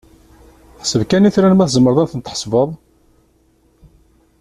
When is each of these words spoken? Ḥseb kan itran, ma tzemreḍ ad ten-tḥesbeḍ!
Ḥseb 0.81 1.01
kan 1.09 1.27
itran, 1.29 1.53
ma 1.55 1.67
tzemreḍ 1.67 1.97
ad 1.99 2.09
ten-tḥesbeḍ! 2.09 2.69